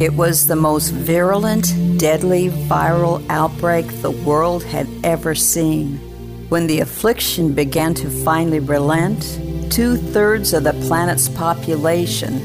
[0.00, 5.98] It was the most virulent, deadly viral outbreak the world had ever seen.
[6.48, 9.20] When the affliction began to finally relent,
[9.70, 12.40] two thirds of the planet's population,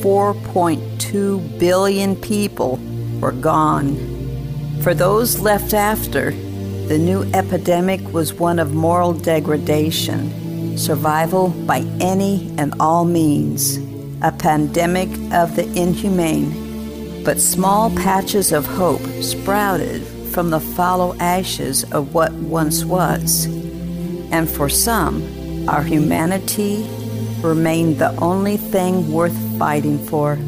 [0.00, 2.78] 4.2 billion people,
[3.20, 3.96] were gone.
[4.80, 12.54] For those left after, the new epidemic was one of moral degradation, survival by any
[12.56, 13.78] and all means,
[14.22, 16.69] a pandemic of the inhumane.
[17.24, 23.46] But small patches of hope sprouted from the fallow ashes of what once was.
[24.32, 26.88] And for some, our humanity
[27.42, 30.38] remained the only thing worth fighting for.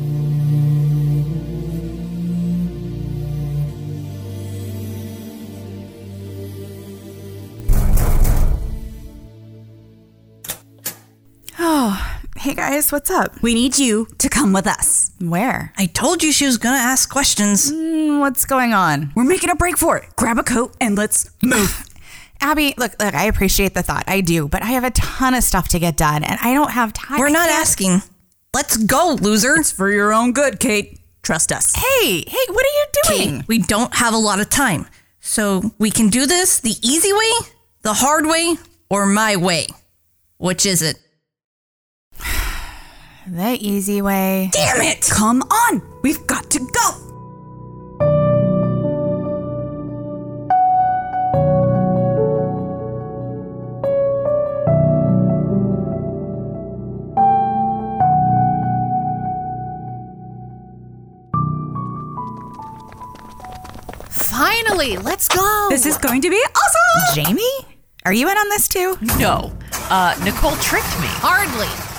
[11.59, 13.42] Oh, hey guys, what's up?
[13.42, 15.02] We need you to come with us.
[15.23, 15.73] Where?
[15.79, 17.71] I told you she was gonna ask questions.
[17.71, 19.12] Mm, what's going on?
[19.15, 20.17] We're making a break for it.
[20.17, 21.84] Grab a coat and let's move.
[22.41, 24.03] Abbie, look, look, I appreciate the thought.
[24.09, 26.73] I do, but I have a ton of stuff to get done and I don't
[26.73, 27.20] have time.
[27.20, 28.03] We're not asking.
[28.53, 29.55] Let's go, loser.
[29.55, 30.98] it's for your own good, Kate.
[31.23, 31.73] Trust us.
[31.73, 33.39] Hey, hey, what are you doing?
[33.39, 34.86] Kate, we don't have a lot of time.
[35.20, 37.31] So we can do this the easy way,
[37.83, 38.57] the hard way,
[38.91, 39.69] or my way.
[40.39, 40.98] Which is it?
[43.27, 44.51] The easy way.
[44.53, 45.09] Damn it!
[45.09, 45.83] Come on.
[46.03, 46.98] We've got to go.
[64.11, 65.67] Finally, let's go.
[65.70, 67.25] This is going to be awesome.
[67.25, 67.42] Jamie?
[68.05, 68.98] Are you in on this too?
[69.19, 69.53] No.
[69.91, 71.07] Uh, Nicole tricked me.
[71.09, 71.92] hardly.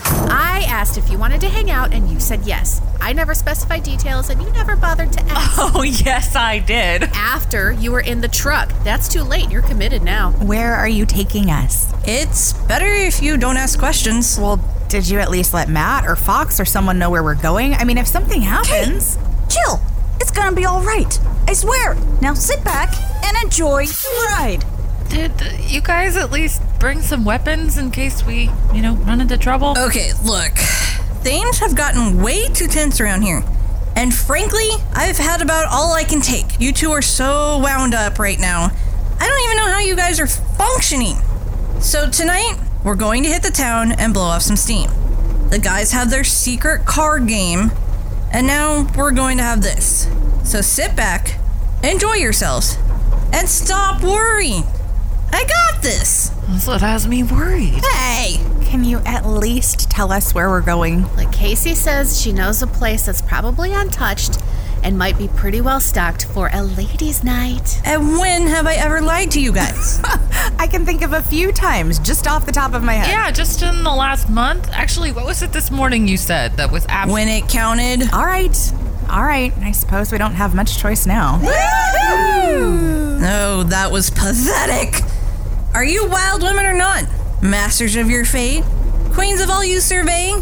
[0.63, 2.79] I asked if you wanted to hang out, and you said yes.
[3.01, 5.53] I never specified details, and you never bothered to ask.
[5.75, 7.03] Oh, yes, I did.
[7.13, 8.71] After you were in the truck.
[8.83, 9.49] That's too late.
[9.51, 10.31] You're committed now.
[10.31, 11.91] Where are you taking us?
[12.07, 14.39] It's better if you don't ask questions.
[14.39, 14.57] Well,
[14.87, 17.73] did you at least let Matt or Fox or someone know where we're going?
[17.73, 19.17] I mean, if something happens.
[19.49, 19.81] Chill.
[20.21, 21.19] It's gonna be all right.
[21.47, 21.95] I swear.
[22.21, 22.93] Now sit back
[23.25, 24.63] and enjoy the ride.
[25.13, 25.31] Did
[25.69, 29.75] you guys at least bring some weapons in case we, you know, run into trouble?
[29.77, 30.53] Okay, look.
[31.21, 33.43] Things have gotten way too tense around here.
[33.95, 36.59] And frankly, I've had about all I can take.
[36.59, 38.71] You two are so wound up right now.
[39.19, 41.17] I don't even know how you guys are functioning.
[41.79, 44.89] So tonight, we're going to hit the town and blow off some steam.
[45.51, 47.71] The guys have their secret card game,
[48.31, 50.09] and now we're going to have this.
[50.43, 51.37] So sit back,
[51.83, 52.79] enjoy yourselves,
[53.31, 54.63] and stop worrying.
[55.33, 56.29] I got this.
[56.47, 57.83] That's what has me worried.
[57.85, 61.03] Hey, Can you at least tell us where we're going?
[61.15, 64.39] Like Casey says, she knows a place that's probably untouched
[64.83, 67.81] and might be pretty well stocked for a ladies' night.
[67.85, 70.01] and when have I ever lied to you guys?
[70.59, 73.07] I can think of a few times just off the top of my head.
[73.09, 74.69] Yeah, just in the last month.
[74.73, 78.11] Actually, what was it this morning you said that was ab- when it counted.
[78.13, 78.55] All right.
[79.09, 79.53] All right.
[79.61, 81.39] I suppose we don't have much choice now.
[83.25, 85.01] Oh, that was pathetic.
[85.73, 87.05] Are you wild women or not?
[87.41, 88.63] Masters of your fate?
[89.13, 90.33] Queens of all you survey?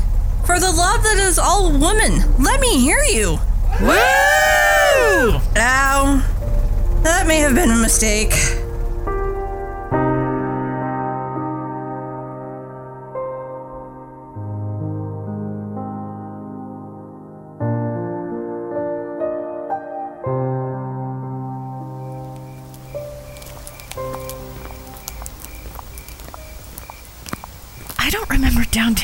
[0.45, 3.39] For the love that is all woman, let me hear you.
[3.79, 5.39] Woo!
[5.55, 6.99] Ow.
[7.03, 8.33] That may have been a mistake.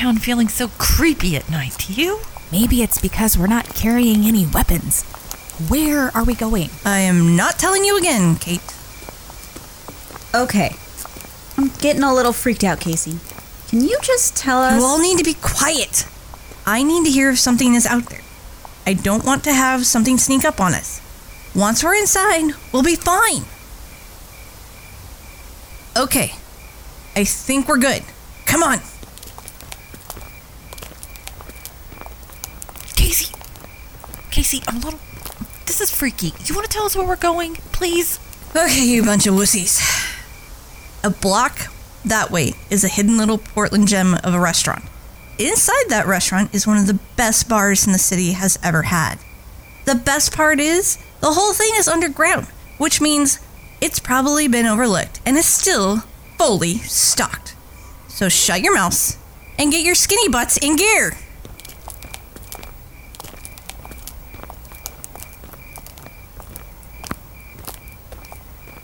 [0.08, 1.76] Downtown feeling so creepy at night.
[1.80, 2.22] Do you?
[2.52, 5.04] Maybe it's because we're not carrying any weapons.
[5.70, 6.70] Where are we going?
[6.86, 8.62] I am not telling you again, Kate.
[10.34, 10.76] Okay.
[11.58, 13.20] I'm getting a little freaked out, Casey.
[13.68, 14.80] Can you just tell us?
[14.80, 16.08] You all need to be quiet.
[16.66, 18.22] I need to hear if something is out there.
[18.86, 21.02] I don't want to have something sneak up on us.
[21.54, 23.44] Once we're inside, we'll be fine.
[25.98, 26.32] Okay.
[27.16, 28.04] I think we're good.
[28.46, 28.80] Come on.
[32.98, 33.32] Casey.
[34.48, 35.00] Casey, I'm a little.
[35.66, 36.32] This is freaky.
[36.46, 38.18] You want to tell us where we're going, please?
[38.56, 39.82] Okay, you bunch of wussies.
[41.04, 41.68] A block
[42.06, 44.86] that way is a hidden little Portland gem of a restaurant.
[45.38, 49.18] Inside that restaurant is one of the best bars in the city has ever had.
[49.84, 52.48] The best part is the whole thing is underground,
[52.78, 53.40] which means
[53.82, 56.04] it's probably been overlooked and is still
[56.38, 57.54] fully stocked.
[58.08, 59.18] So shut your mouths
[59.60, 61.18] and get your skinny butts in gear.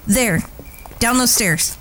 [0.06, 0.42] There,
[1.00, 1.78] down those stairs.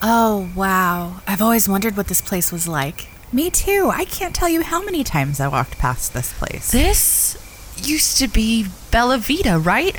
[0.00, 1.20] Oh, wow.
[1.26, 3.08] I've always wondered what this place was like.
[3.32, 3.90] Me too.
[3.92, 6.70] I can't tell you how many times I walked past this place.
[6.70, 7.36] This
[7.82, 9.96] used to be Bella Vita, right?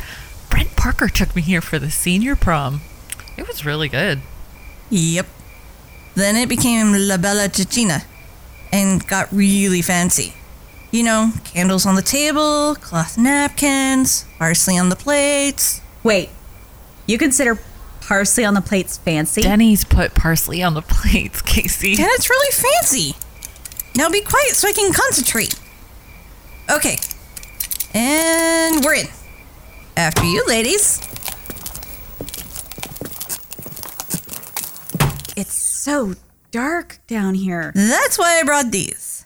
[0.49, 2.81] Brent Parker took me here for the senior prom.
[3.37, 4.21] It was really good.
[4.89, 5.27] Yep.
[6.15, 8.03] Then it became La Bella Cecina
[8.71, 10.33] and got really fancy.
[10.91, 15.81] You know, candles on the table, cloth napkins, parsley on the plates.
[16.03, 16.29] Wait,
[17.05, 17.59] you consider
[18.01, 19.43] parsley on the plates fancy?
[19.43, 21.91] Denny's put parsley on the plates, Casey.
[21.91, 23.15] And it's really fancy.
[23.95, 25.59] Now be quiet so I can concentrate.
[26.71, 26.97] Okay.
[27.93, 29.07] And we're in.
[29.95, 30.99] After you, ladies.
[35.35, 36.15] It's so
[36.51, 37.71] dark down here.
[37.75, 39.18] That's why I brought these.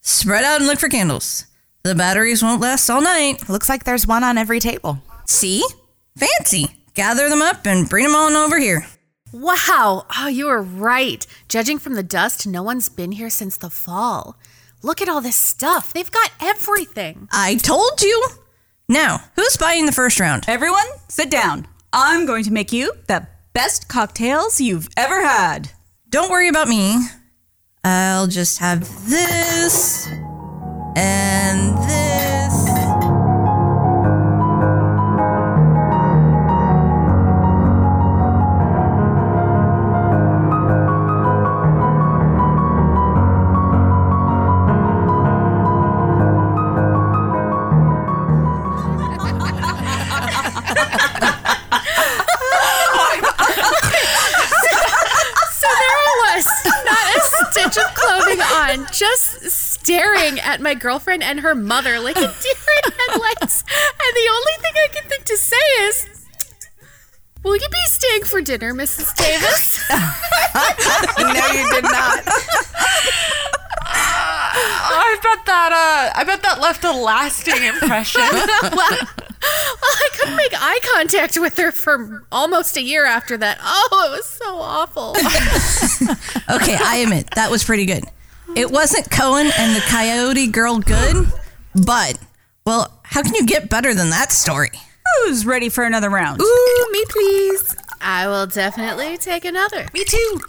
[0.00, 1.46] Spread out and look for candles.
[1.82, 3.48] The batteries won't last all night.
[3.48, 4.98] Looks like there's one on every table.
[5.26, 5.62] See?
[6.16, 6.76] Fancy.
[6.94, 8.86] Gather them up and bring them on over here.
[9.32, 10.06] Wow.
[10.18, 11.26] Oh, you were right.
[11.48, 14.36] Judging from the dust, no one's been here since the fall.
[14.82, 15.92] Look at all this stuff.
[15.92, 17.28] They've got everything.
[17.30, 18.26] I told you.
[18.88, 20.44] Now, who's buying the first round?
[20.48, 21.68] Everyone, sit down.
[21.92, 25.70] I'm going to make you the best cocktails you've ever had.
[26.08, 26.98] Don't worry about me.
[27.82, 30.06] I'll just have this
[30.96, 31.99] and this.
[60.50, 62.28] At my girlfriend and her mother like a deer
[62.84, 63.62] in headlights.
[63.62, 66.20] And the only thing I can think to say is,
[67.42, 69.16] Will you be staying for dinner, Mrs.
[69.16, 69.88] Davis?
[69.90, 72.22] no, you did not.
[73.92, 78.20] I bet that uh I bet that left a lasting impression.
[78.30, 79.08] well,
[79.82, 83.58] I couldn't make eye contact with her for almost a year after that.
[83.62, 85.16] Oh, it was so awful.
[86.50, 88.04] Okay, I admit, that was pretty good.
[88.56, 91.26] It wasn't Cohen and the Coyote Girl good,
[91.86, 92.18] but,
[92.66, 94.70] well, how can you get better than that story?
[95.24, 96.40] Who's ready for another round?
[96.42, 97.76] Ooh, me please.
[98.00, 99.86] I will definitely take another.
[99.94, 100.40] Me too.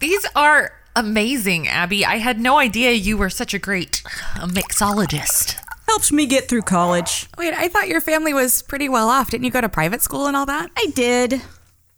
[0.00, 2.04] These are amazing, Abbie.
[2.04, 4.02] I had no idea you were such a great
[4.36, 5.56] uh, mixologist.
[5.88, 7.28] Helped me get through college.
[7.36, 9.30] Wait, I thought your family was pretty well off.
[9.30, 10.70] Didn't you go to private school and all that?
[10.76, 11.42] I did.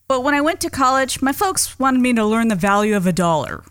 [0.09, 3.07] But when I went to college, my folks wanted me to learn the value of
[3.07, 3.63] a dollar.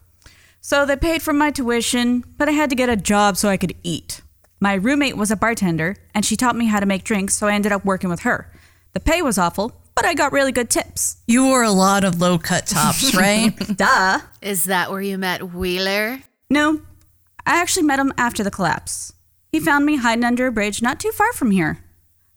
[0.68, 3.56] So they paid for my tuition, but I had to get a job so I
[3.56, 4.22] could eat.
[4.60, 7.54] My roommate was a bartender, and she taught me how to make drinks, so I
[7.54, 8.52] ended up working with her.
[8.94, 11.18] The pay was awful, but I got really good tips.
[11.28, 13.56] You wore a lot of low cut tops, right?
[13.78, 14.22] Duh.
[14.42, 16.22] Is that where you met Wheeler?
[16.50, 16.82] No,
[17.46, 19.14] I actually met him after the collapse.
[19.52, 21.78] He found me hiding under a bridge not too far from here.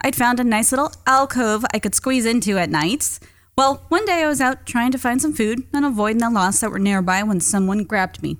[0.03, 3.21] I'd found a nice little alcove I could squeeze into at nights.
[3.59, 6.61] Well, one day I was out trying to find some food and avoiding the lost
[6.61, 8.37] that were nearby when someone grabbed me.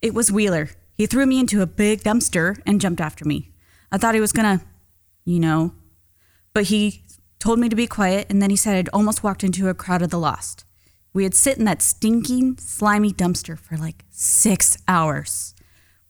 [0.00, 0.70] It was Wheeler.
[0.94, 3.50] He threw me into a big dumpster and jumped after me.
[3.90, 4.60] I thought he was gonna,
[5.24, 5.74] you know,
[6.54, 7.02] but he
[7.40, 10.02] told me to be quiet and then he said I'd almost walked into a crowd
[10.02, 10.64] of the lost.
[11.12, 15.51] We had sit in that stinking, slimy dumpster for like six hours.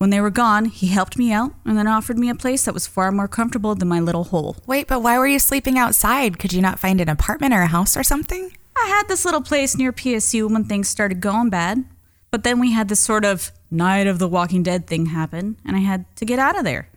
[0.03, 2.75] When they were gone, he helped me out and then offered me a place that
[2.75, 4.57] was far more comfortable than my little hole.
[4.67, 6.41] Wait, but why were you sleeping outside?
[6.41, 8.51] Could you not find an apartment or a house or something?
[8.77, 11.85] I had this little place near PSU when things started going bad,
[12.33, 15.77] but then we had this sort of Night of the Walking Dead thing happen, and
[15.77, 16.89] I had to get out of there.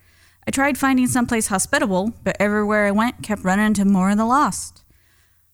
[0.48, 4.26] I tried finding someplace hospitable, but everywhere I went kept running into more of the
[4.26, 4.84] lost.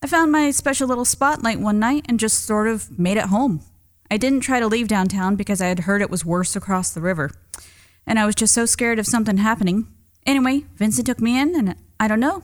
[0.02, 3.60] I found my special little spotlight one night and just sort of made it home.
[4.12, 7.00] I didn't try to leave downtown because I had heard it was worse across the
[7.00, 7.30] river.
[8.06, 9.86] And I was just so scared of something happening.
[10.26, 12.42] Anyway, Vincent took me in, and I don't know.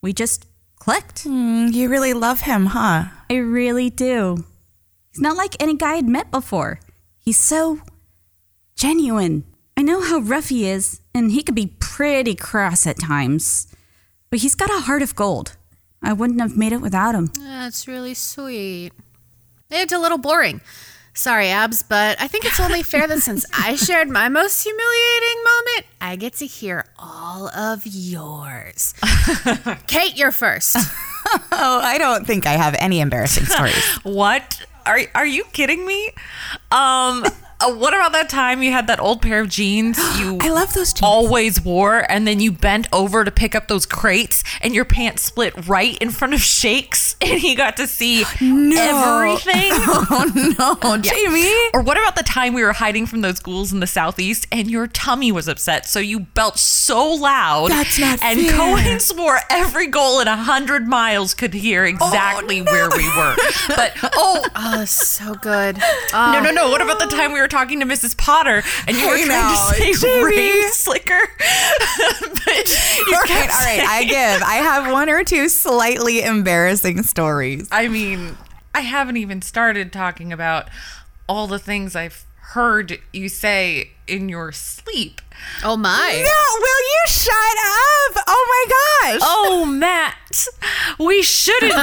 [0.00, 0.46] We just
[0.76, 1.24] clicked.
[1.24, 3.10] Mm, you really love him, huh?
[3.28, 4.46] I really do.
[5.10, 6.80] He's not like any guy I'd met before.
[7.18, 7.80] He's so
[8.74, 9.44] genuine.
[9.76, 13.66] I know how rough he is, and he could be pretty cross at times.
[14.30, 15.54] But he's got a heart of gold.
[16.02, 17.26] I wouldn't have made it without him.
[17.38, 18.92] That's really sweet.
[19.70, 20.62] It's a little boring.
[21.16, 25.44] Sorry, Abs, but I think it's only fair that since I shared my most humiliating
[25.44, 28.94] moment, I get to hear all of yours.
[29.86, 30.76] Kate, you're first.
[31.52, 33.84] Oh, I don't think I have any embarrassing stories.
[34.02, 34.66] What?
[34.86, 36.10] Are are you kidding me?
[36.70, 37.24] Um
[37.64, 40.72] Uh, what about that time you had that old pair of jeans you I love
[40.74, 41.02] those jeans.
[41.02, 45.22] always wore, and then you bent over to pick up those crates, and your pants
[45.22, 49.72] split right in front of Shakes, and he got to see everything?
[50.16, 51.52] Oh no, Jamie.
[51.72, 54.70] Or what about the time we were hiding from those ghouls in the southeast and
[54.70, 58.52] your tummy was upset, so you belched so loud, That's not and fair.
[58.52, 63.36] Cohen swore every ghoul in a hundred miles could hear exactly where we were.
[63.68, 65.78] But oh, Oh, so good.
[66.12, 66.68] no, no, no!
[66.70, 68.16] What about the time we were talking to Mrs.
[68.18, 71.20] Potter and you were Hey, trying now, to say ring slicker?
[71.38, 73.84] but you All right, all right.
[73.88, 74.42] I give.
[74.42, 77.68] I have one or two slightly embarrassing stories.
[77.70, 78.36] I mean,
[78.74, 80.68] I haven't even started talking about
[81.28, 85.20] all the things I've heard you say in your sleep.
[85.62, 86.22] Oh my.
[86.24, 88.24] No, will you shut up?
[88.26, 89.20] Oh my gosh.
[89.22, 90.16] Oh, Matt,
[90.98, 91.72] we shouldn't.
[91.72, 91.80] no,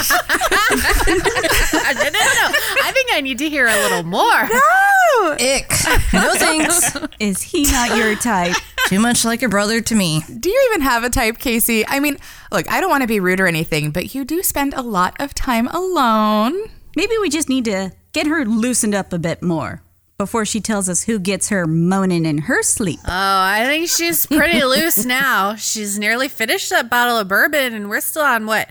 [1.93, 2.47] no, no, no.
[2.83, 4.47] I think I need to hear a little more.
[4.47, 5.33] No.
[5.33, 5.71] Ick.
[6.13, 6.97] No thanks.
[7.19, 8.55] Is he not your type?
[8.87, 10.21] Too much like a brother to me.
[10.39, 11.85] Do you even have a type, Casey?
[11.87, 12.17] I mean,
[12.51, 15.15] look, I don't want to be rude or anything, but you do spend a lot
[15.19, 16.69] of time alone.
[16.95, 19.81] Maybe we just need to get her loosened up a bit more
[20.21, 22.99] before she tells us who gets her moaning in her sleep.
[23.05, 25.55] Oh, I think she's pretty loose now.
[25.55, 28.69] She's nearly finished that bottle of bourbon, and we're still on what?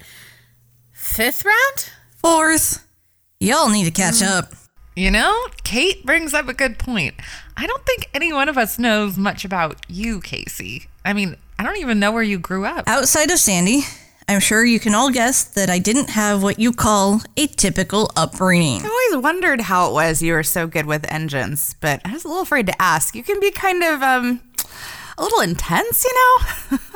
[0.93, 1.91] Fifth round?
[2.15, 2.87] Fourth.
[3.41, 4.29] Y'all need to catch mm.
[4.29, 4.53] up.
[4.95, 7.17] You know, Kate brings up a good point.
[7.57, 10.87] I don't think any one of us knows much about you, Casey.
[11.05, 12.87] I mean, I don't even know where you grew up.
[12.87, 13.81] Outside of Sandy,
[14.31, 18.13] I'm sure you can all guess that I didn't have what you call a typical
[18.15, 18.81] upbringing.
[18.81, 22.25] I always wondered how it was you were so good with engines, but I was
[22.25, 23.17] a little afraid to ask.
[23.17, 24.41] You can be kind of um
[25.19, 26.79] a little intense, you know?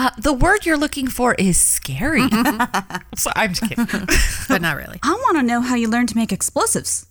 [0.00, 2.28] Uh, the word you're looking for is scary.
[3.16, 4.06] so I'm just kidding.
[4.48, 5.00] But not really.
[5.02, 7.06] I want to know how you learned to make explosives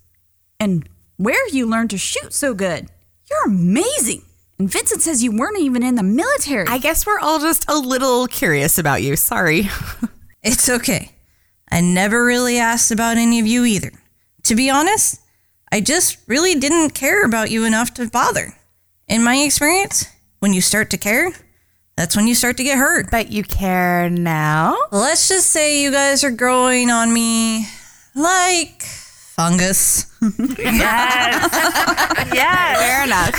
[0.57, 0.87] and
[1.17, 2.87] where you learned to shoot so good.
[3.29, 4.21] You're amazing.
[4.59, 6.65] And Vincent says you weren't even in the military.
[6.67, 9.15] I guess we're all just a little curious about you.
[9.15, 9.69] Sorry.
[10.43, 11.11] It's okay.
[11.69, 13.91] I never really asked about any of you either.
[14.43, 15.19] To be honest,
[15.73, 18.53] I just really didn't care about you enough to bother.
[19.09, 20.05] In my experience,
[20.39, 21.33] when you start to care,
[21.97, 23.11] that's when you start to get hurt.
[23.11, 24.77] but you care now?
[24.91, 27.65] Let's just say you guys are growing on me
[28.15, 28.83] like
[29.37, 30.05] fungus.
[30.57, 31.73] yes.
[32.33, 33.33] Yeah, fair enough.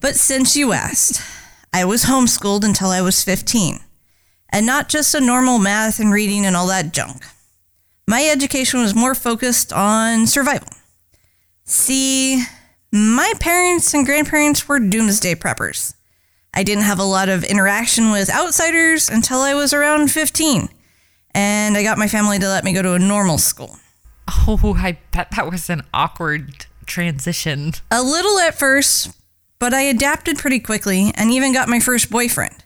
[0.00, 1.22] But since you asked,
[1.72, 3.78] I was homeschooled until I was 15.
[4.50, 7.22] And not just a normal math and reading and all that junk.
[8.08, 10.68] My education was more focused on survival.
[11.64, 12.42] See,
[12.90, 15.94] my parents and grandparents were doomsday preppers.
[16.52, 20.68] I didn't have a lot of interaction with outsiders until I was around 15.
[21.34, 23.76] And I got my family to let me go to a normal school.
[24.28, 27.72] Oh, I bet that was an awkward transition.
[27.90, 29.10] A little at first,
[29.58, 32.64] but I adapted pretty quickly and even got my first boyfriend.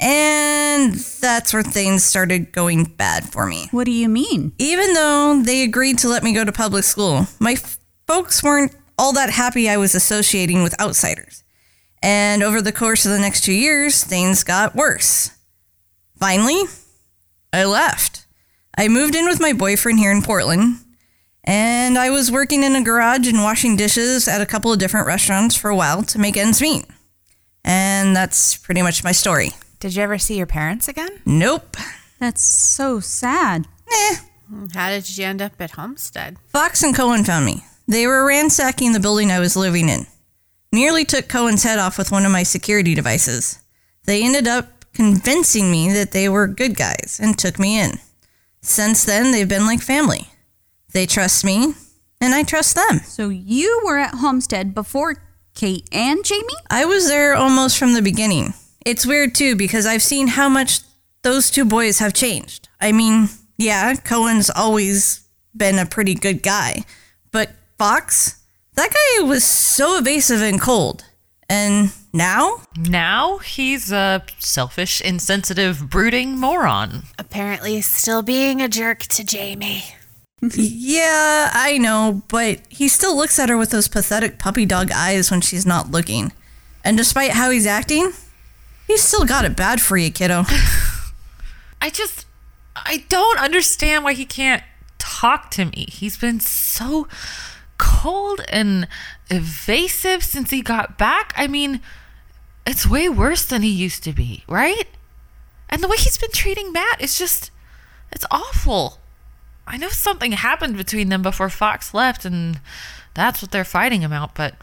[0.00, 3.68] And that's where things started going bad for me.
[3.70, 4.52] what do you mean?
[4.58, 8.74] Even though they agreed to let me go to public school, my f- folks weren't
[8.98, 11.44] all that happy I was associating with outsiders.
[12.02, 15.32] And over the course of the next two years, things got worse.
[16.18, 16.62] Finally,
[17.52, 18.26] I left.
[18.76, 20.78] I moved in with my boyfriend here in Portland,
[21.44, 25.06] and I was working in a garage and washing dishes at a couple of different
[25.06, 26.86] restaurants for a while to make ends meet.
[27.64, 29.50] And that's pretty much my story.
[29.80, 31.20] Did you ever see your parents again?
[31.26, 31.76] Nope.
[32.18, 33.66] That's so sad.
[33.90, 34.16] Eh.
[34.74, 36.36] How did you end up at Homestead?
[36.48, 37.64] Fox and Cohen found me.
[37.88, 40.06] They were ransacking the building I was living in.
[40.72, 43.58] Nearly took Cohen's head off with one of my security devices.
[44.04, 47.98] They ended up convincing me that they were good guys and took me in.
[48.60, 50.28] Since then, they've been like family.
[50.92, 51.74] They trust me,
[52.20, 53.00] and I trust them.
[53.00, 55.22] So you were at Homestead before
[55.54, 56.46] Kate and Jamie?
[56.70, 58.54] I was there almost from the beginning.
[58.84, 60.80] It's weird too because I've seen how much
[61.22, 62.68] those two boys have changed.
[62.80, 63.28] I mean,
[63.58, 66.84] yeah, Cohen's always been a pretty good guy,
[67.30, 68.42] but Fox,
[68.74, 71.04] that guy was so evasive and cold.
[71.50, 77.02] And now, Now he's a selfish, insensitive, brooding moron.
[77.18, 79.84] Apparently, still being a jerk to Jamie.
[80.40, 85.30] yeah, I know, but he still looks at her with those pathetic puppy dog eyes
[85.30, 86.32] when she's not looking.
[86.84, 88.12] And despite how he's acting,
[88.86, 90.44] he's still got it bad for you, kiddo.
[91.82, 92.26] I just,
[92.76, 94.62] I don't understand why he can't
[94.98, 95.86] talk to me.
[95.90, 97.08] He's been so
[97.76, 98.86] cold and
[99.30, 101.32] evasive since he got back.
[101.36, 101.80] I mean,
[102.66, 104.86] it's way worse than he used to be, right?
[105.68, 107.50] And the way he's been treating Matt is just,
[108.12, 108.98] it's awful.
[109.66, 112.60] I know something happened between them before Fox left, and
[113.14, 114.54] That's what they're fighting about, but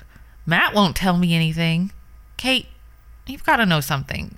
[0.46, 1.92] Matt won't tell me anything.
[2.38, 2.68] Kate,
[3.26, 4.38] you've got to know something.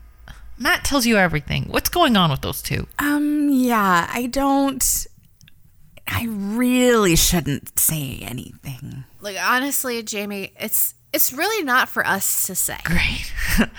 [0.57, 1.65] Matt tells you everything.
[1.69, 2.87] What's going on with those two?
[2.97, 5.07] Um, yeah, I don't.
[6.09, 9.03] I really shouldn't say anything.
[9.21, 12.77] Like honestly, Jamie, it's it's really not for us to say.
[12.83, 13.33] Great.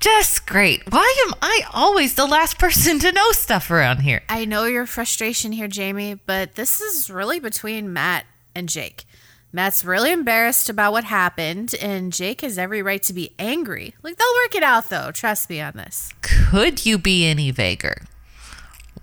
[0.00, 0.82] Just great.
[0.90, 4.22] Why am I always the last person to know stuff around here?
[4.28, 9.04] I know your frustration here, Jamie, but this is really between Matt and Jake.
[9.52, 13.94] Matt's really embarrassed about what happened, and Jake has every right to be angry.
[14.02, 15.12] Like, they'll work it out, though.
[15.12, 16.10] Trust me on this.
[16.22, 18.02] Could you be any vaguer?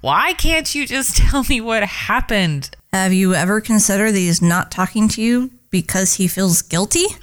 [0.01, 2.69] Why can't you just tell me what happened?
[2.93, 7.05] Have you ever considered that he's not talking to you because he feels guilty?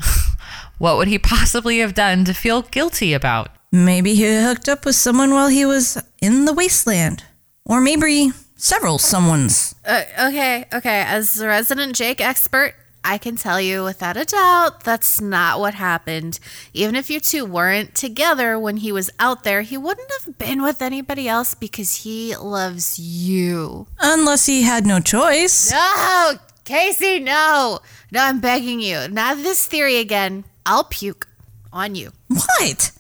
[0.78, 3.48] What would he possibly have done to feel guilty about?
[3.72, 7.24] Maybe he hooked up with someone while he was in the wasteland.
[7.64, 9.74] Or maybe several someones.
[9.86, 11.02] Uh, okay, okay.
[11.06, 12.74] As the resident Jake expert,
[13.06, 16.40] I can tell you without a doubt that's not what happened.
[16.74, 20.60] Even if you two weren't together when he was out there, he wouldn't have been
[20.60, 23.86] with anybody else because he loves you.
[24.00, 25.70] Unless he had no choice.
[25.70, 26.34] No,
[26.64, 27.78] Casey, no.
[28.10, 29.06] No, I'm begging you.
[29.08, 30.44] Not this theory again.
[30.66, 31.28] I'll puke
[31.72, 32.10] on you.
[32.26, 32.90] What?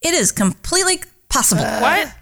[0.00, 1.62] It is completely possible.
[1.62, 2.14] Uh, what?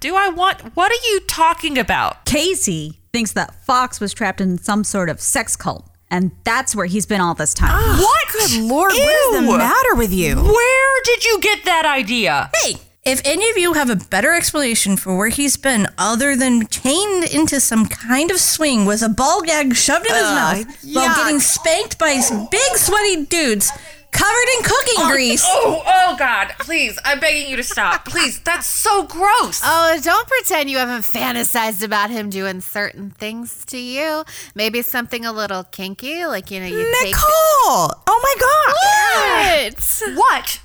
[0.00, 0.74] Do I want.
[0.74, 2.24] What are you talking about?
[2.24, 6.86] Casey thinks that Fox was trapped in some sort of sex cult, and that's where
[6.86, 7.70] he's been all this time.
[7.72, 8.32] Ah, what?
[8.32, 10.36] Good lord, what is the matter with you?
[10.36, 12.50] Where did you get that idea?
[12.62, 16.66] Hey, if any of you have a better explanation for where he's been other than
[16.66, 21.14] chained into some kind of swing with a ball gag shoved in his mouth while
[21.14, 22.20] getting spanked by
[22.50, 23.70] big sweaty dudes
[24.16, 25.44] covered in cooking oh, grease.
[25.46, 26.54] Oh, oh, God.
[26.58, 28.04] Please, I'm begging you to stop.
[28.06, 29.60] Please, that's so gross.
[29.64, 34.24] Oh, don't pretend you haven't fantasized about him doing certain things to you.
[34.54, 37.10] Maybe something a little kinky, like, you know, you take.
[37.10, 37.92] Nicole!
[38.06, 40.16] Oh my god!
[40.16, 40.16] What?
[40.16, 40.60] What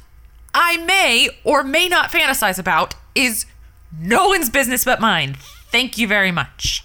[0.54, 3.46] I may or may not fantasize about is
[3.98, 5.38] no one's business but mine.
[5.72, 6.84] Thank you very much.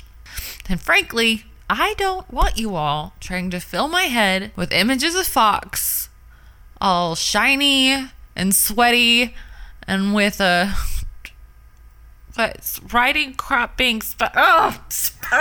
[0.69, 5.27] And frankly, I don't want you all trying to fill my head with images of
[5.27, 5.96] Fox,
[6.81, 9.35] all shiny and sweaty,
[9.87, 10.75] and with a.
[12.37, 14.79] But riding crop being sp- oh,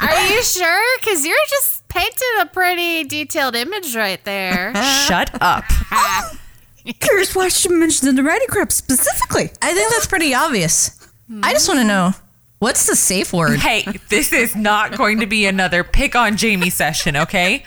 [0.00, 0.98] Are you sure?
[1.00, 4.74] Because you're just painting a pretty detailed image right there.
[5.06, 5.64] shut up.
[7.00, 9.50] Curious why she mentioned the riding crop specifically.
[9.62, 11.08] I think that's pretty obvious.
[11.42, 12.12] I just want to know
[12.58, 13.58] what's the safe word?
[13.58, 17.64] Hey, this is not going to be another pick on Jamie session, okay?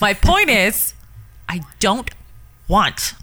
[0.00, 0.94] My point is,
[1.48, 2.10] I don't
[2.68, 3.14] want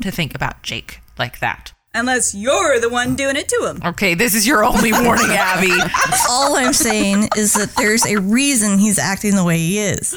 [0.00, 1.72] to think about Jake like that.
[1.94, 3.80] Unless you're the one doing it to him.
[3.84, 5.72] Okay, this is your only warning, Abbie.
[6.28, 10.16] All I'm saying is that there's a reason he's acting the way he is.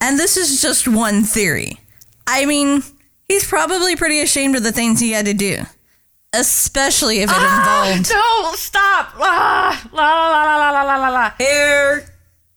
[0.00, 1.78] And this is just one theory.
[2.26, 2.82] I mean,
[3.28, 5.62] he's probably pretty ashamed of the things he had to do,
[6.34, 8.10] especially if it involved.
[8.10, 9.12] no, stop.
[9.18, 11.30] Ah, la, la, la, la, la, la, la, la.
[11.36, 12.14] Here.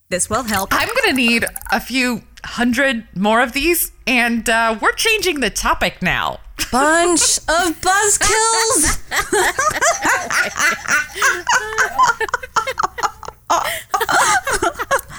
[0.09, 0.69] This will help.
[0.71, 6.01] I'm gonna need a few hundred more of these, and uh, we're changing the topic
[6.01, 6.39] now.
[6.71, 8.99] Bunch of buzzkills.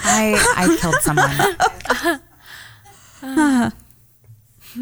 [0.04, 1.32] I I killed someone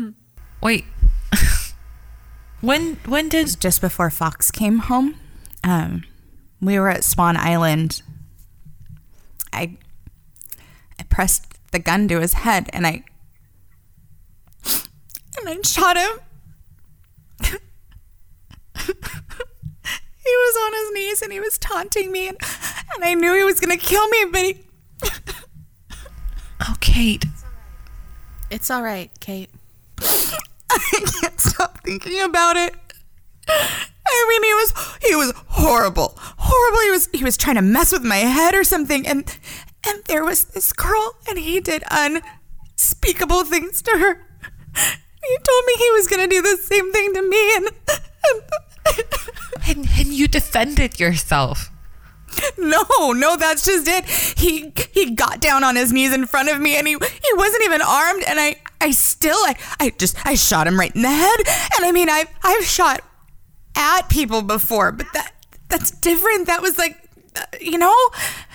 [0.62, 0.85] Wait.
[2.61, 5.16] when when did just before Fox came home.
[5.64, 6.05] Um,
[6.61, 8.03] we were at Swan Island.
[9.53, 9.76] I
[10.98, 13.04] I pressed the gun to his head and I
[15.38, 16.18] and I shot him.
[17.42, 17.52] he
[20.24, 22.37] was on his knees and he was taunting me and,
[22.94, 24.56] and I knew he was gonna kill me, but he
[26.62, 27.24] Oh, Kate.
[28.50, 29.48] It's all right, Kate.
[30.70, 30.78] I
[31.20, 32.74] can't stop thinking about it.
[33.48, 36.80] I mean, he was he was horrible, horrible.
[36.80, 39.24] He was he was trying to mess with my head or something, and
[39.87, 44.27] and there was this girl, and he did unspeakable things to her.
[45.23, 48.43] He told me he was gonna do the same thing to me, and, and
[49.69, 51.71] And, and you defended yourself.
[52.59, 54.05] no, no, that's just it.
[54.38, 57.64] He he got down on his knees in front of me, and he he wasn't
[57.64, 61.09] even armed, and I I still I I just I shot him right in the
[61.11, 61.40] head,
[61.77, 63.03] and I mean I I've shot
[63.77, 65.33] at people before, but that
[65.69, 66.47] that's different.
[66.47, 66.97] That was like
[67.37, 67.97] uh, you know,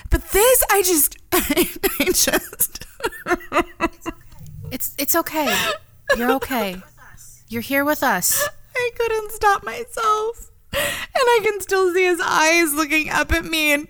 [0.10, 1.14] but this I just
[2.00, 2.86] I, just
[4.71, 5.54] It's it's okay.
[6.15, 6.82] You're okay.
[7.50, 8.48] You're here with us.
[8.76, 10.52] I couldn't stop myself.
[10.71, 10.84] And
[11.15, 13.88] I can still see his eyes looking up at me, and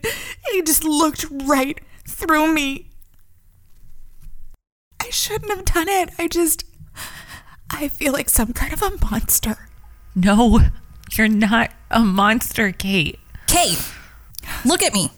[0.52, 2.90] he just looked right through me.
[5.00, 6.10] I shouldn't have done it.
[6.18, 6.64] I just.
[7.70, 9.70] I feel like some kind of a monster.
[10.16, 10.62] No,
[11.12, 13.20] you're not a monster, Kate.
[13.48, 13.84] Kate,
[14.64, 15.12] look at me.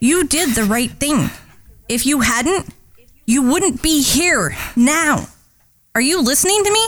[0.00, 1.30] You did the right thing.
[1.88, 2.74] If you hadn't,
[3.26, 5.28] you wouldn't be here now.
[5.94, 6.86] Are you listening to me?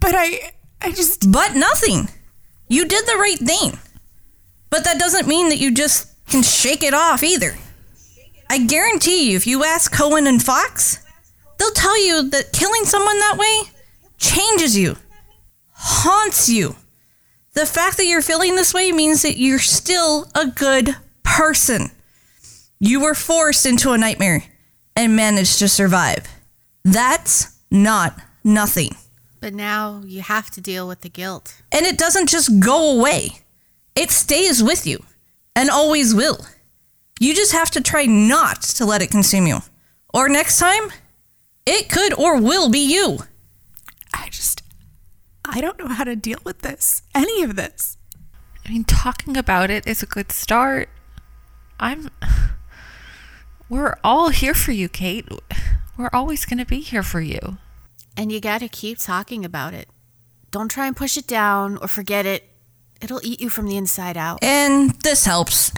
[0.00, 0.52] But I.
[0.82, 1.30] I just.
[1.30, 2.08] But nothing.
[2.68, 3.78] You did the right thing.
[4.70, 7.56] But that doesn't mean that you just can shake it off either.
[8.48, 10.98] I guarantee you, if you ask Cohen and Fox,
[11.58, 13.70] they'll tell you that killing someone that way
[14.18, 14.96] changes you,
[15.72, 16.76] haunts you.
[17.54, 20.96] The fact that you're feeling this way means that you're still a good
[21.40, 21.90] person.
[22.80, 24.44] You were forced into a nightmare
[24.94, 26.28] and managed to survive.
[26.84, 28.90] That's not nothing.
[29.40, 31.62] But now you have to deal with the guilt.
[31.72, 33.40] And it doesn't just go away,
[33.96, 35.02] it stays with you
[35.56, 36.44] and always will.
[37.18, 39.60] You just have to try not to let it consume you.
[40.12, 40.92] Or next time,
[41.64, 43.20] it could or will be you.
[44.12, 44.62] I just.
[45.46, 47.02] I don't know how to deal with this.
[47.14, 47.96] Any of this.
[48.66, 50.90] I mean, talking about it is a good start.
[51.80, 52.10] I'm.
[53.68, 55.26] We're all here for you, Kate.
[55.96, 57.58] We're always going to be here for you.
[58.16, 59.88] And you gotta keep talking about it.
[60.50, 62.48] Don't try and push it down or forget it.
[63.00, 64.42] It'll eat you from the inside out.
[64.42, 65.72] And this helps.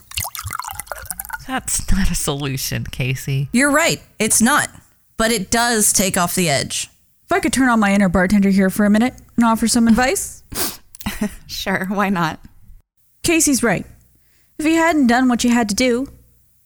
[1.47, 3.49] That's not a solution, Casey.
[3.53, 4.69] You're right, it's not.
[5.17, 6.89] But it does take off the edge.
[7.25, 9.87] If I could turn on my inner bartender here for a minute and offer some
[9.87, 10.43] advice,
[11.47, 12.41] Sure, why not?
[13.23, 13.87] Casey's right.
[14.63, 16.07] If you hadn't done what you had to do,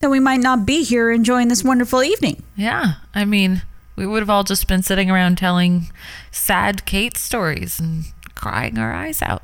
[0.01, 2.43] then we might not be here enjoying this wonderful evening.
[2.55, 3.63] Yeah, I mean,
[3.97, 5.91] we would have all just been sitting around telling
[6.31, 8.05] sad Kate stories and
[8.35, 9.43] crying our eyes out.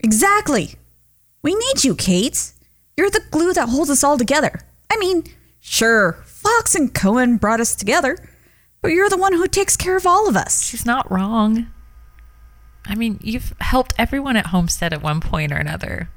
[0.00, 0.74] Exactly.
[1.40, 2.52] We need you, Kate.
[2.94, 4.60] You're the glue that holds us all together.
[4.90, 5.24] I mean,
[5.58, 8.18] sure, Fox and Cohen brought us together,
[8.82, 10.62] but you're the one who takes care of all of us.
[10.62, 11.68] She's not wrong.
[12.84, 16.10] I mean, you've helped everyone at Homestead at one point or another.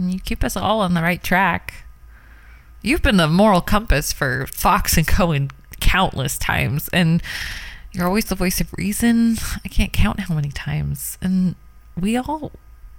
[0.00, 1.84] And you keep us all on the right track.
[2.80, 7.22] You've been the moral compass for Fox and Cohen countless times, and
[7.92, 9.36] you're always the voice of reason.
[9.62, 11.18] I can't count how many times.
[11.20, 11.54] And
[12.00, 12.50] we all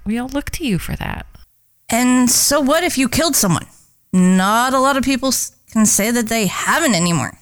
[0.06, 1.26] we all look to you for that.
[1.90, 3.66] And so what if you killed someone?
[4.14, 5.32] Not a lot of people
[5.72, 7.40] can say that they haven't anymore.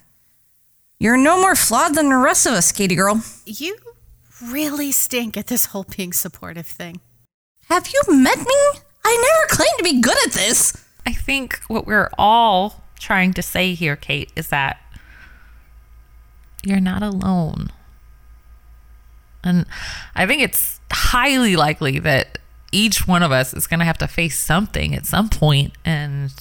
[0.99, 3.21] You're no more flawed than the rest of us, Katie girl.
[3.45, 3.75] You
[4.41, 7.01] really stink at this whole being supportive thing.
[7.67, 8.81] Have you met me?
[9.09, 9.15] I
[9.47, 10.73] never claimed to be good at this.
[11.05, 14.79] I think what we're all trying to say here, Kate, is that
[16.63, 17.71] you're not alone.
[19.43, 19.65] And
[20.15, 22.37] I think it's highly likely that
[22.71, 26.31] each one of us is going to have to face something at some point, and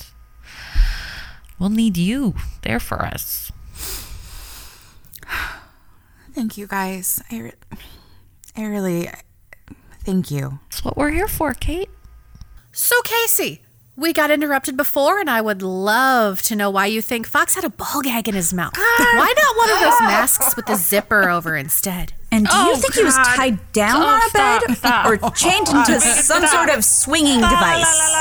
[1.59, 3.51] we'll need you there for us.
[6.33, 7.23] Thank you guys.
[7.31, 7.53] I, re-
[8.57, 9.09] I really.
[10.05, 10.59] Thank you.
[10.69, 11.91] That's what we're here for, Kate.
[12.81, 13.61] So, Casey,
[13.97, 17.65] we got interrupted before, and I would love to know why you think Fox had
[17.65, 18.73] a ball gag in his mouth.
[18.77, 22.13] why not one of those masks with the zipper over instead?
[22.31, 25.07] And do you Oh, think he was tied down Oh, on a stop, bed stop.
[25.07, 28.15] or chained into some sort of swinging device?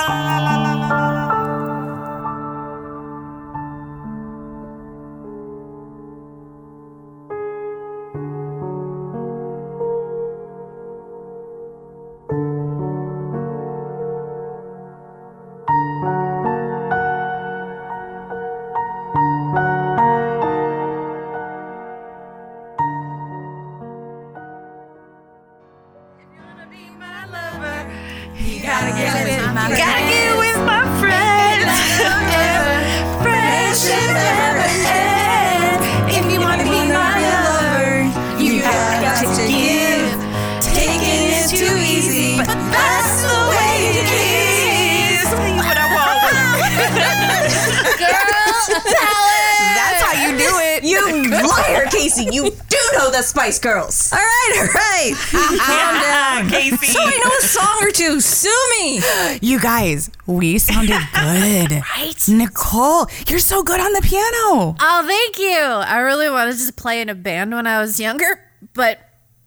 [60.27, 61.71] We sounded good.
[61.71, 62.27] right?
[62.29, 64.75] Nicole, you're so good on the piano.
[64.79, 65.57] Oh, thank you.
[65.57, 68.39] I really wanted to play in a band when I was younger,
[68.73, 68.99] but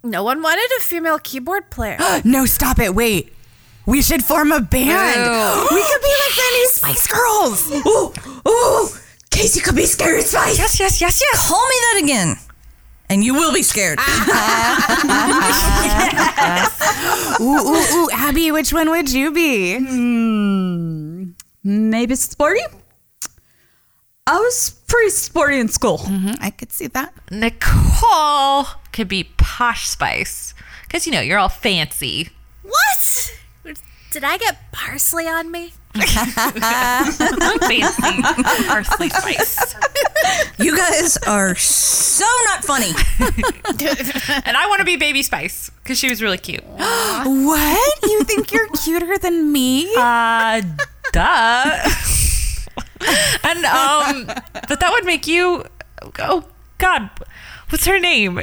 [0.03, 1.99] no one wanted a female keyboard player.
[2.25, 2.95] No, stop it.
[2.95, 3.33] Wait.
[3.87, 4.89] We should form a band.
[4.89, 5.67] Ew.
[5.77, 7.71] We could be like the Spice Girls.
[7.87, 8.13] Ooh,
[8.49, 8.89] ooh.
[9.31, 10.59] Casey could be scary Spice.
[10.59, 11.49] Yes, yes, yes, yes.
[11.49, 12.37] Call me that again.
[13.11, 13.99] And you will be scared.
[17.41, 18.09] Ooh, ooh, ooh.
[18.13, 19.79] Abbie, which one would you be?
[21.65, 22.61] Maybe sporty?
[24.27, 25.99] I was pretty sporty in school.
[25.99, 27.13] Mhm, I could see that.
[27.31, 30.55] Nicole could be posh spice.
[30.87, 32.29] Because, you know, you're all fancy.
[32.63, 33.35] What?
[34.13, 35.73] Did I get parsley on me?
[37.61, 38.23] Fancy
[38.69, 39.75] parsley spice.
[40.59, 42.93] You guys are so not funny.
[44.45, 46.65] And I want to be baby spice because she was really cute.
[47.23, 47.99] What?
[48.03, 49.93] You think you're cuter than me?
[49.97, 50.63] Uh,
[51.13, 51.91] duh.
[53.45, 54.27] and, um,
[54.69, 55.65] but that would make you,
[56.19, 56.45] oh,
[56.79, 57.11] God,
[57.69, 58.41] what's her name?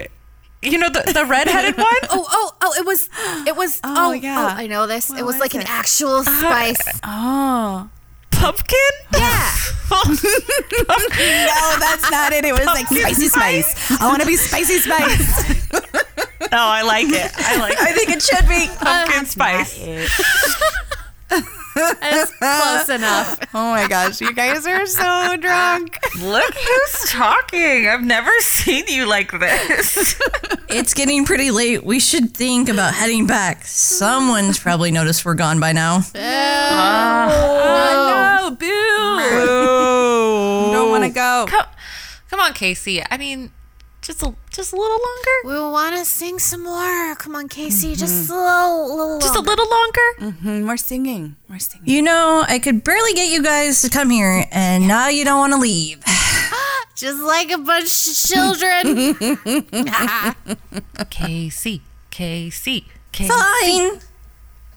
[0.61, 1.87] You know, the, the redheaded one?
[2.09, 2.73] Oh, oh, oh!
[2.79, 3.09] It was,
[3.47, 3.79] it was.
[3.83, 4.39] Oh, Oh, yeah.
[4.53, 5.09] Oh, I know this.
[5.11, 6.81] it was like an actual spice.
[7.03, 7.89] Oh.
[8.31, 8.77] Pumpkin?
[9.15, 9.51] yeah.
[9.89, 12.43] No, that's not it.
[12.45, 13.91] It was like spicy spice.
[14.01, 15.69] I want to be spicy spice.
[15.73, 17.31] Oh, I like it.
[17.35, 17.79] I like It.
[17.79, 18.67] I think it should be.
[18.83, 19.77] pumpkin spice.
[21.79, 23.39] It's close enough.
[23.53, 25.97] Oh my gosh, you guys are so drunk.
[26.19, 27.87] Look who's talking.
[27.87, 30.19] I've never seen you like this.
[30.69, 31.85] It's getting pretty late.
[31.85, 33.63] We should think about heading back.
[33.65, 36.01] Someone's probably noticed we're gone by now.
[36.13, 38.67] Oh, no, boo.
[40.73, 41.45] Don't want to go.
[41.47, 41.65] come,
[42.29, 43.01] come on, Casey.
[43.09, 43.49] I mean,
[44.07, 45.35] just a just a little longer.
[45.43, 47.13] We want to sing some more.
[47.15, 47.93] Come on, Casey.
[47.93, 49.19] Just a little, little.
[49.19, 50.01] Just a little longer.
[50.19, 51.35] Mm, we're singing.
[51.49, 51.89] We're singing.
[51.89, 55.39] You know, I could barely get you guys to come here, and now you don't
[55.39, 56.01] want to leave.
[56.95, 59.13] Just like a bunch of children.
[61.09, 63.29] Casey, Casey, Casey.
[63.29, 63.99] Fine.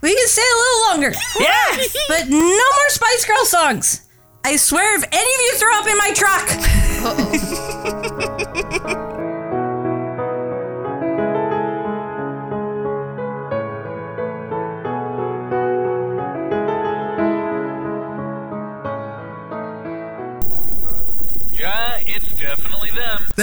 [0.02, 1.12] We can stay a little longer.
[1.38, 1.96] Yes.
[2.08, 4.08] But no more Spice Girl songs.
[4.44, 7.49] I swear if any of you throw up in my truck.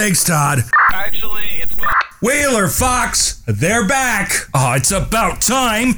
[0.08, 0.60] Thanks, Todd.
[0.90, 1.92] Actually, it's Bob.
[2.22, 4.32] Wheeler Fox, they're back.
[4.54, 5.96] Oh, it's about time.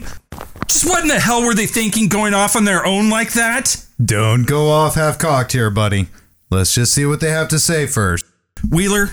[0.66, 3.86] Just what in the hell were they thinking going off on their own like that?
[4.04, 6.08] Don't go off half cocked here, buddy.
[6.50, 8.26] Let's just see what they have to say first.
[8.68, 9.10] Wheeler,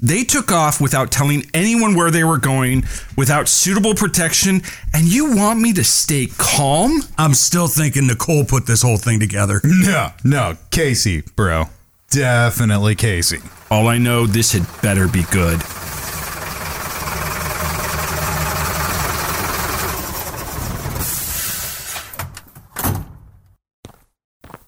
[0.00, 2.84] they took off without telling anyone where they were going,
[3.16, 4.62] without suitable protection,
[4.94, 7.00] and you want me to stay calm?
[7.18, 9.60] I'm still thinking Nicole put this whole thing together.
[9.66, 11.64] No, no, Casey, bro.
[12.10, 13.40] Definitely Casey.
[13.70, 15.60] All I know, this had better be good.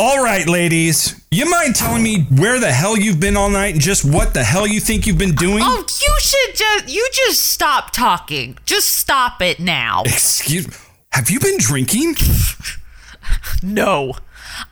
[0.01, 1.21] All right, ladies.
[1.31, 4.45] You mind telling me where the hell you've been all night and just what the
[4.45, 5.63] hell you think you've been doing?
[5.63, 8.59] Oh, you should just you just stop talking.
[8.65, 10.03] Just stop it now.
[10.05, 10.75] Excuse me.
[11.13, 12.15] Have you been drinking?
[13.63, 14.15] No.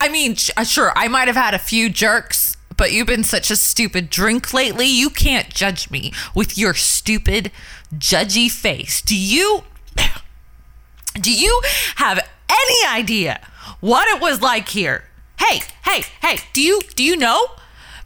[0.01, 2.46] I mean, sh- uh, sure, I might have had a few jerks,
[2.77, 4.87] but you've been such a stupid drink lately.
[4.87, 7.51] You can't judge me with your stupid,
[7.95, 9.01] judgy face.
[9.03, 9.65] Do you
[11.21, 11.61] Do you
[11.97, 13.41] have any idea
[13.81, 15.05] what it was like here?
[15.39, 17.49] Hey, hey, hey, do you do you know?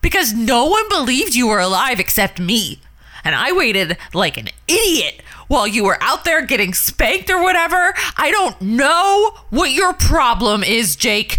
[0.02, 2.80] Because no one believed you were alive except me.
[3.22, 7.92] And I waited like an idiot while you were out there getting spanked or whatever.
[8.16, 11.38] I don't know what your problem is, Jake.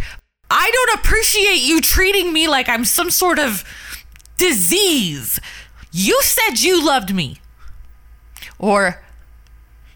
[0.51, 3.63] I don't appreciate you treating me like I'm some sort of
[4.37, 5.39] disease.
[5.93, 7.37] You said you loved me.
[8.59, 9.01] Or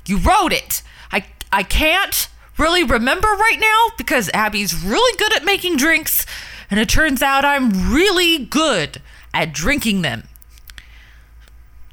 [0.06, 0.82] you wrote it.
[1.12, 6.26] I I can't really remember right now because Abbie's really good at making drinks
[6.72, 9.02] and it turns out I'm really good
[9.34, 10.24] at drinking them.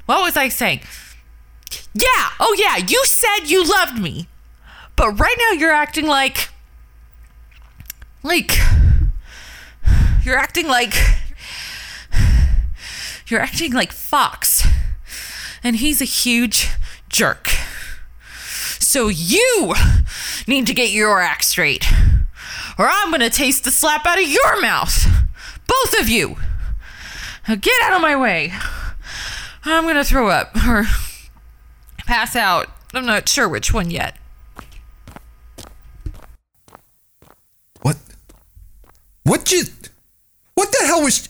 [0.05, 0.81] What was I saying?
[1.93, 4.27] Yeah, oh yeah, you said you loved me.
[4.95, 6.49] But right now you're acting like
[8.23, 8.57] like
[10.23, 10.93] you're acting like
[13.27, 14.67] you're acting like Fox.
[15.63, 16.69] And he's a huge
[17.09, 17.49] jerk.
[18.79, 19.73] So you
[20.45, 21.85] need to get your act straight.
[22.77, 25.07] Or I'm to taste the slap out of your mouth.
[25.67, 26.37] Both of you.
[27.47, 28.53] Now get out of my way.
[29.65, 30.85] I'm to throw up or
[31.99, 32.67] pass out.
[32.93, 34.17] I'm not sure which one yet.
[37.81, 37.97] What?
[39.23, 39.63] What you?
[40.55, 41.27] What the hell was?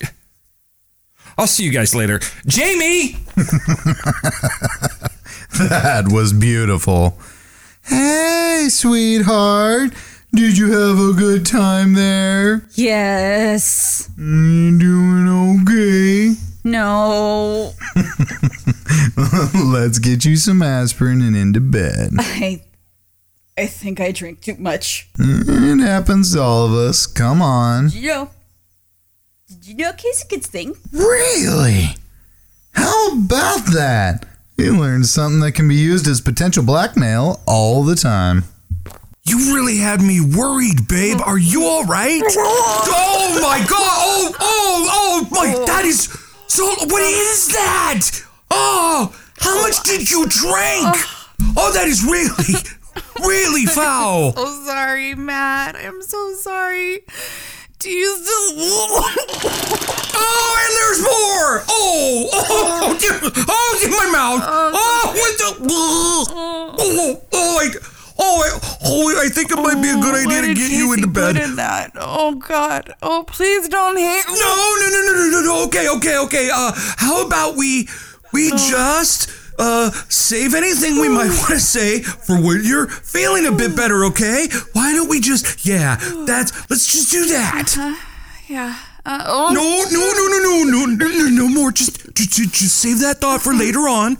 [1.38, 2.20] I'll see you guys later.
[2.46, 3.18] Jamie!
[5.60, 7.20] That was beautiful.
[7.84, 9.94] Hey, sweetheart.
[10.34, 12.68] Did you have a good time there?
[12.74, 14.10] Yes.
[14.18, 16.34] You doing okay?
[16.64, 17.74] No.
[19.64, 22.14] Let's get you some aspirin and into bed.
[22.18, 22.64] I
[23.58, 25.10] I think I drink too much.
[25.20, 27.06] It happens to all of us.
[27.06, 27.90] Come on.
[27.90, 28.30] Did you know?
[29.48, 30.76] Did you know Casey could sing?
[30.92, 31.96] Really?
[32.72, 34.26] How about that?
[34.58, 38.46] You learned something that can be used as potential blackmail all the time.
[39.26, 41.20] You really had me worried, babe.
[41.24, 42.22] Are you all right?
[42.26, 43.70] Oh my god!
[43.72, 45.66] Oh, oh, oh my!
[45.66, 46.04] That is
[46.48, 46.66] so.
[46.66, 48.22] What is that?
[48.52, 50.88] Oh, how much did you drink?
[50.88, 52.60] Uh, oh, that is really,
[53.22, 54.34] really foul.
[54.36, 55.76] Oh, sorry, Matt.
[55.76, 57.04] I'm so sorry.
[57.80, 59.54] Do you still?
[60.16, 61.64] Oh, and there's more.
[61.70, 64.42] Oh, oh, oh, oh, in my mouth.
[64.46, 65.68] Oh, what the?
[65.70, 67.70] Oh, oh, I,
[68.20, 71.08] oh, I, oh, I think it might be a good idea to get you into
[71.08, 71.36] bed.
[71.38, 71.92] In that.
[71.96, 72.94] Oh God.
[73.02, 74.40] Oh, please don't hate me.
[74.40, 75.66] No, no, no, no, no, no, no.
[75.66, 76.50] Okay, okay, okay.
[76.54, 77.90] Uh, how about we
[78.32, 79.30] we just
[79.60, 84.06] uh, save anything we might want to say for when you're feeling a bit better,
[84.06, 84.48] okay?
[84.74, 87.76] Why don't we just, yeah, that's, let's just do that.
[87.78, 87.96] Uh-huh.
[88.48, 88.78] Yeah.
[89.06, 89.52] Uh, oh.
[89.52, 91.72] No, no, no, no, no, no, no, no more.
[91.72, 94.18] Just, just, just save that thought for later on.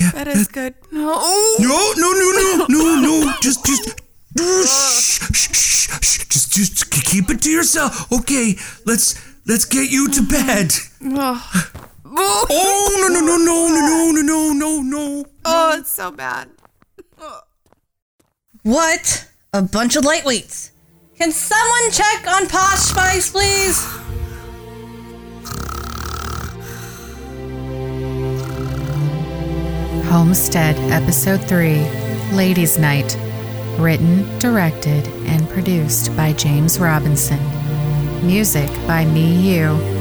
[0.00, 0.74] Yeah, that is that, good.
[0.92, 1.12] No.
[1.16, 1.56] Oh.
[1.60, 2.30] No, no, no,
[2.68, 3.32] no, no, no.
[3.40, 4.00] Just, just,
[4.38, 6.26] shh, shh, shh, shh.
[6.28, 8.10] Just, just keep it to yourself.
[8.12, 9.14] Okay, let's,
[9.46, 10.68] let's get you to bed.
[10.68, 11.16] Mm-hmm.
[11.18, 11.40] Oh.
[12.18, 15.24] Oh, no no no no no no no no no.
[15.44, 16.48] Oh, it's so bad.
[18.62, 20.70] What a bunch of lightweights.
[21.16, 23.84] Can someone check on Posh Spice, please?
[30.08, 31.78] Homestead, Episode 3
[32.32, 33.16] Ladies' Night.
[33.78, 37.38] Written, directed, and produced by James Robinson.
[38.26, 39.95] Music by Me You.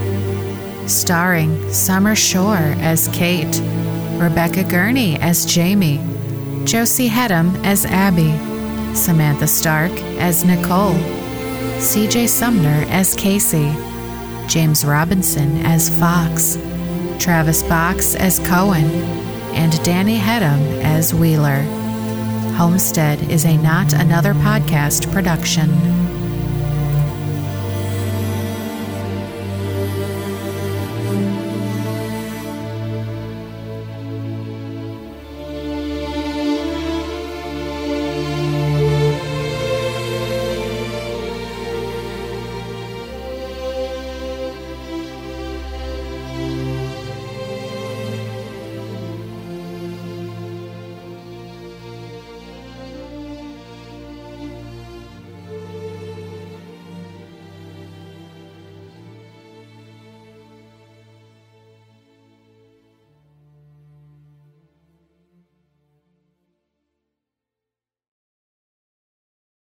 [0.87, 3.61] Starring Summer Shore as Kate,
[4.19, 5.97] Rebecca Gurney as Jamie,
[6.65, 8.35] Josie Hedham as Abbie,
[8.95, 10.93] Samantha Stark as Nicole,
[11.79, 13.73] CJ Sumner as Casey,
[14.47, 16.57] James Robinson as Fox,
[17.19, 18.85] Travis Box as Cohen,
[19.55, 21.61] and Danny Hedham as Wheeler.
[22.55, 25.69] Homestead is a Not Another Podcast production.